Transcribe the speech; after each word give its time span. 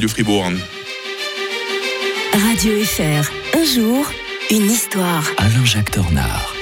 du 0.00 0.08
Fribourg. 0.08 0.52
Radio 2.32 2.84
FR, 2.84 3.30
un 3.56 3.64
jour, 3.64 4.06
une 4.50 4.70
histoire. 4.70 5.24
Alain-Jacques 5.38 5.90
Tornard. 5.90 6.57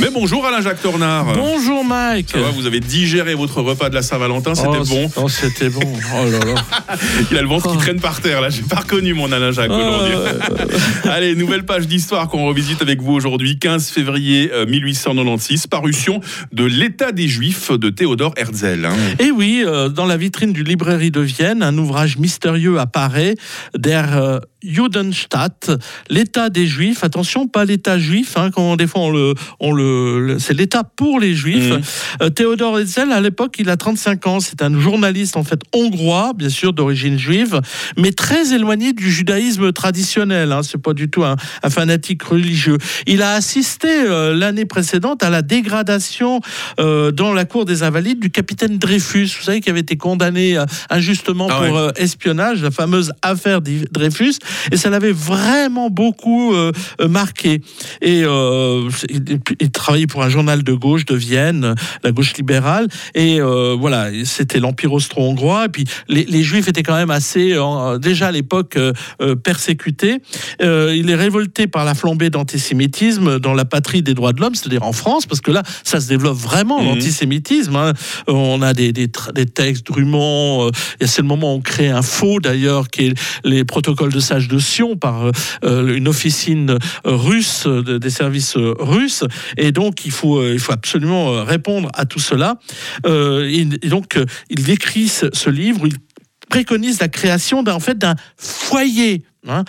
Mais 0.00 0.10
bonjour 0.14 0.46
Alain-Jacques 0.46 0.80
Tornard. 0.80 1.32
Bonjour 1.34 1.84
Mike. 1.84 2.30
Ça 2.30 2.38
va, 2.38 2.50
vous 2.50 2.66
avez 2.66 2.78
digéré 2.78 3.34
votre 3.34 3.60
repas 3.62 3.88
de 3.88 3.94
la 3.96 4.02
Saint-Valentin, 4.02 4.54
c'était 4.54 4.68
Oh, 4.80 4.84
bon. 4.84 5.10
Oh, 5.16 5.28
c'était 5.28 5.70
bon. 5.70 5.80
Oh 6.14 6.24
là 6.30 6.38
là. 6.38 6.54
Il 7.32 7.36
a 7.36 7.42
le 7.42 7.48
ventre 7.48 7.68
qui 7.70 7.76
Oh. 7.76 7.80
traîne 7.80 8.00
par 8.00 8.20
terre 8.20 8.40
là, 8.40 8.48
j'ai 8.48 8.62
pas 8.62 8.76
reconnu 8.76 9.12
mon 9.14 9.30
Alain-Jacques 9.32 9.70
aujourd'hui. 9.70 10.14
Allez, 11.04 11.34
nouvelle 11.34 11.64
page 11.64 11.88
d'histoire 11.88 12.28
qu'on 12.28 12.46
revisite 12.46 12.80
avec 12.80 13.02
vous 13.02 13.12
aujourd'hui, 13.12 13.58
15 13.58 13.88
février 13.90 14.50
euh, 14.52 14.66
1896, 14.66 15.66
parution 15.66 16.20
de 16.52 16.64
l'État 16.64 17.10
des 17.10 17.26
Juifs 17.26 17.72
de 17.72 17.90
Théodore 17.90 18.34
Herzl. 18.36 18.84
hein. 18.84 18.92
Et 19.18 19.32
oui, 19.32 19.64
euh, 19.66 19.88
dans 19.88 20.06
la 20.06 20.16
vitrine 20.16 20.52
du 20.52 20.62
librairie 20.62 21.10
de 21.10 21.20
Vienne, 21.20 21.62
un 21.62 21.76
ouvrage 21.76 22.18
mystérieux 22.18 22.78
apparaît, 22.78 23.34
Der 23.76 24.40
Judenstaat, 24.62 25.78
l'État 26.10 26.50
des 26.50 26.66
Juifs. 26.66 27.04
Attention, 27.04 27.46
pas 27.46 27.64
l'État 27.64 27.98
juif, 27.98 28.36
hein, 28.36 28.50
quand 28.50 28.76
des 28.76 28.86
fois 28.86 29.02
on 29.02 29.10
le, 29.10 29.34
on 29.60 29.72
le, 29.72 30.36
c'est 30.38 30.54
l'État 30.54 30.84
pour 30.84 31.20
les 31.20 31.34
Juifs. 31.34 31.70
Mhm. 31.70 31.80
Euh, 32.22 32.30
Théodore 32.30 32.78
Herzl, 32.78 33.12
à 33.12 33.20
l'époque, 33.20 33.56
il 33.58 33.70
a 33.70 33.76
35 33.76 34.26
ans. 34.26 34.40
C'est 34.40 34.62
un 34.62 34.78
journaliste 34.80 35.36
en 35.36 35.44
fait 35.44 35.60
hongrois, 35.74 36.32
bien 36.34 36.48
sûr 36.48 36.72
d'origine 36.72 37.18
juive, 37.18 37.60
mais 37.96 38.12
très 38.12 38.52
éloigné 38.52 38.92
du 38.92 39.10
judaïsme 39.10 39.72
traditionnel. 39.72 40.52
Hein. 40.52 40.62
C'est 40.62 40.82
pas 40.82 40.92
du 40.92 41.08
tout 41.08 41.24
un, 41.24 41.36
un 41.62 41.70
fanatique 41.70 42.22
religieux. 42.22 42.78
Il 43.06 43.22
a 43.22 43.32
assisté 43.32 43.88
euh, 43.88 44.34
l'année 44.34 44.64
précédente 44.64 45.22
à 45.22 45.30
la 45.30 45.42
dégradation 45.42 46.40
euh, 46.80 47.12
dans 47.12 47.32
la 47.32 47.44
cour 47.44 47.64
des 47.64 47.82
Invalides 47.82 48.20
du 48.20 48.30
capitaine 48.30 48.78
Dreyfus. 48.78 49.36
Vous 49.38 49.44
savez 49.44 49.60
qui 49.60 49.70
avait 49.70 49.80
été 49.80 49.96
condamné 49.96 50.58
injustement 50.90 51.48
Ah 51.50 51.60
pour 51.64 51.74
ouais. 51.74 51.92
espionnage, 51.96 52.62
la 52.62 52.70
fameuse 52.70 53.12
affaire 53.22 53.60
Dreyfus, 53.60 54.38
et 54.72 54.76
ça 54.76 54.90
l'avait 54.90 55.12
vraiment 55.12 55.90
beaucoup 55.90 56.54
euh, 56.54 56.72
euh, 57.00 57.08
marqué. 57.08 57.60
Et 58.02 58.22
euh, 58.24 58.88
il, 59.08 59.38
il 59.60 59.70
travaillait 59.70 60.06
pour 60.06 60.22
un 60.22 60.28
journal 60.28 60.62
de 60.62 60.72
gauche 60.72 61.04
de 61.04 61.14
Vienne, 61.14 61.74
la 62.04 62.12
gauche 62.12 62.34
libérale, 62.36 62.88
et 63.14 63.40
euh, 63.40 63.76
voilà, 63.78 64.08
c'était 64.24 64.60
l'empire 64.60 64.92
austro-hongrois. 64.92 65.66
Et 65.66 65.68
puis 65.68 65.84
les, 66.08 66.24
les 66.24 66.42
Juifs 66.42 66.68
étaient 66.68 66.82
quand 66.82 66.96
même 66.96 67.10
assez, 67.10 67.54
déjà 68.00 68.28
à 68.28 68.32
l'époque, 68.32 68.78
persécutés. 69.42 70.18
Il 70.60 71.10
est 71.10 71.14
révolté 71.14 71.66
par 71.66 71.84
la 71.84 71.94
flambée 71.94 72.30
d'antisémitisme 72.30 73.38
dans 73.38 73.54
la 73.54 73.64
patrie 73.64 74.02
des 74.02 74.14
droits 74.14 74.32
de 74.32 74.40
l'homme, 74.40 74.54
c'est-à-dire 74.54 74.82
en 74.82 74.92
France, 74.92 75.26
parce 75.26 75.40
que 75.40 75.50
là, 75.50 75.62
ça 75.84 76.00
se 76.00 76.08
développe 76.08 76.36
vraiment 76.36 76.80
Mhm. 76.80 76.86
l'antisémitisme. 76.88 77.76
hein. 77.76 77.92
On 78.26 78.62
a 78.62 78.72
des, 78.74 78.92
des, 78.92 79.08
tra- 79.08 79.32
des 79.32 79.46
textes 79.46 79.86
Drummond. 79.86 80.70
et 81.00 81.06
c'est 81.06 81.22
le 81.22 81.28
moment 81.28 81.54
où 81.54 81.56
on 81.56 81.60
crée 81.60 81.88
un 81.88 82.02
faux 82.02 82.40
d'ailleurs, 82.40 82.88
qui 82.88 83.06
est 83.08 83.14
les 83.44 83.64
protocoles 83.64 84.12
de 84.12 84.20
De 84.46 84.58
Sion 84.58 84.96
par 84.96 85.26
euh, 85.26 85.32
euh, 85.64 85.96
une 85.96 86.06
officine 86.06 86.70
euh, 86.70 86.76
russe 87.04 87.66
de- 87.66 87.98
des 87.98 88.10
services 88.10 88.54
russes. 88.56 89.24
Et 89.56 89.72
donc 89.72 90.04
il 90.04 90.12
faut 90.12 90.46
il 90.46 90.60
faut 90.60 90.72
absolument 90.72 91.44
répondre 91.44 91.90
à 91.94 92.04
tout 92.04 92.20
cela. 92.20 92.58
Et, 93.06 93.64
donc 93.64 94.18
il 94.50 94.70
écrit 94.70 95.08
ce, 95.08 95.50
livre. 95.50 95.86
Il 95.86 95.96
préconise 96.48 97.00
la 97.00 97.08
création 97.08 97.62
fait 97.80 97.98
d'un 97.98 98.14
foyer 98.36 99.22
hein, 99.48 99.64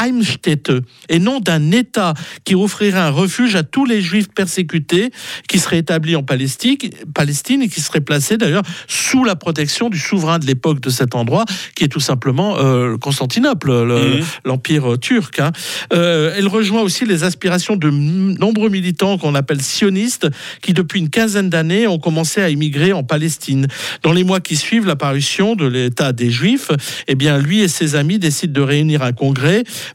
Heimstätte, 0.00 0.72
et 1.08 1.18
non 1.18 1.40
d'un 1.40 1.70
État 1.72 2.14
qui 2.44 2.54
offrirait 2.54 2.98
un 2.98 3.10
refuge 3.10 3.56
à 3.56 3.62
tous 3.62 3.84
les 3.84 4.00
Juifs 4.00 4.28
persécutés 4.34 5.10
qui 5.48 5.58
seraient 5.58 5.78
établis 5.78 6.16
en 6.16 6.22
Palestine, 6.22 6.76
Palestine 7.14 7.62
et 7.62 7.68
qui 7.68 7.80
seraient 7.80 8.00
placés 8.00 8.36
d'ailleurs 8.36 8.62
sous 8.88 9.24
la 9.24 9.36
protection 9.36 9.88
du 9.90 9.98
souverain 9.98 10.38
de 10.38 10.46
l'époque 10.46 10.80
de 10.80 10.90
cet 10.90 11.14
endroit, 11.14 11.44
qui 11.74 11.84
est 11.84 11.88
tout 11.88 12.00
simplement 12.00 12.56
euh, 12.58 12.96
Constantinople, 12.96 13.70
le- 13.84 14.04
Mhm. 14.18 14.24
l'empire 14.44 14.92
euh, 14.92 14.96
turc. 14.98 15.38
hein. 15.40 15.52
Euh, 15.92 16.34
elle 16.36 16.48
rejoint 16.48 16.82
aussi 16.82 17.04
les 17.04 17.24
aspirations 17.24 17.76
de 17.76 17.90
nombreux 17.90 18.68
militants 18.68 19.18
qu'on 19.18 19.34
appelle 19.34 19.62
sionistes, 19.62 20.28
qui 20.62 20.72
depuis 20.74 21.00
une 21.00 21.10
quinzaine 21.10 21.50
d'années 21.50 21.86
ont 21.86 21.98
commencé 21.98 22.40
à 22.42 22.48
immigrer 22.50 22.92
en 22.92 23.02
Palestine. 23.02 23.66
Dans 24.02 24.12
les 24.12 24.24
mois 24.24 24.40
qui 24.40 24.56
suivent 24.56 24.86
l'apparition 24.86 25.56
de 25.56 25.66
l'État 25.66 26.12
des 26.12 26.30
Juifs, 26.30 26.70
eh 27.08 27.14
bien, 27.14 27.38
lui 27.38 27.60
et 27.60 27.68
ses 27.68 27.94
amis 27.94 28.18
décident 28.18 28.52
de 28.52 28.60
réunir 28.60 29.02
un 29.02 29.12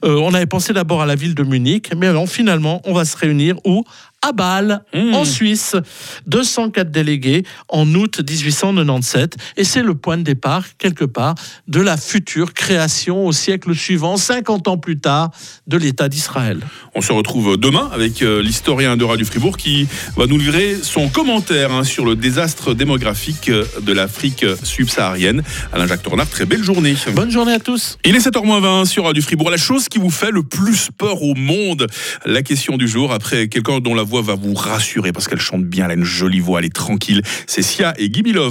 Euh, 0.04 0.16
on 0.18 0.34
avait 0.34 0.46
pensé 0.46 0.74
d'abord 0.74 1.02
à 1.02 1.06
la 1.06 1.16
ville 1.16 1.36
de 1.36 1.44
Munich, 1.44 1.92
mais 1.96 2.08
finalement, 2.28 2.82
on 2.86 2.94
va 2.94 3.06
se 3.06 3.18
réunir 3.18 3.56
où? 3.66 3.84
À 4.22 4.32
Bâle, 4.32 4.84
Mmh. 4.94 5.14
en 5.14 5.26
Suisse, 5.26 5.76
204 6.28 6.92
délégués 6.92 7.44
en 7.68 7.94
août 7.94 8.22
1897, 8.28 9.38
et 9.58 9.64
c'est 9.64 9.84
le 9.84 9.94
point 9.96 10.18
de 10.18 10.24
départ, 10.24 10.66
quelque 10.78 11.06
part, 11.06 11.36
de 11.68 11.80
la 11.80 11.96
future 11.98 12.54
création 12.54 13.26
au 13.26 13.32
siècle 13.32 13.76
suivant, 13.76 14.18
50 14.18 14.68
ans 14.68 14.78
plus 14.78 15.00
tard, 15.00 15.32
de 15.68 15.78
l'État 15.78 16.10
d'Israël. 16.10 16.60
On 16.96 17.02
se 17.02 17.12
retrouve 17.12 17.58
demain 17.58 17.90
avec 17.94 18.22
euh, 18.22 18.42
l'historien 18.42 18.98
de 18.98 19.04
Radio 19.04 19.26
Fribourg 19.26 19.58
qui 19.58 19.88
va 20.18 20.26
nous 20.26 20.38
livrer 20.38 20.78
son 20.82 21.08
commentaire 21.08 21.72
hein, 21.72 21.84
sur 21.84 22.06
le 22.06 22.16
désastre 22.16 22.74
démographique 22.74 23.50
euh, 23.50 23.66
de 23.82 23.94
l'Afrique 23.94 24.46
subsaharienne. 24.64 25.44
Alain-Jacques 25.72 26.04
Tornard, 26.04 26.28
très 26.28 26.46
belle 26.46 26.64
journée. 26.64 26.96
Bonne 27.14 27.32
journée 27.32 27.54
à 27.54 27.60
tous. 27.60 27.98
Il 28.06 28.16
est 28.16 28.28
7h20 28.28 28.86
sur 28.86 29.06
Radio 29.06 29.22
Fribourg. 29.22 29.52
La 29.52 29.58
chose 29.58 29.88
qui 29.88 30.00
vous 30.00 30.10
fait 30.10 30.32
le 30.32 30.44
plus 30.44 30.90
peur 30.98 31.22
au 31.22 31.36
monde 31.36 31.88
La 32.26 32.42
question 32.42 32.78
du 32.78 32.88
jour, 32.88 33.12
après 33.12 33.48
quelqu'un 33.48 33.80
dont 33.80 33.94
la 33.94 34.04
voix 34.10 34.22
va 34.22 34.36
vous 34.36 34.54
rassurer 34.54 35.14
parce 35.14 35.28
qu'elle 35.28 35.40
chante 35.40 35.64
bien, 35.64 35.86
elle 35.86 35.92
a 35.92 35.94
une 35.94 36.04
jolie 36.04 36.40
voix, 36.40 36.60
elle 36.60 36.66
est 36.66 36.74
tranquille. 36.74 37.22
C'est 37.48 37.62
Sia 37.62 37.94
et 37.98 38.10
Guy 38.10 38.24
Milov. 38.24 38.48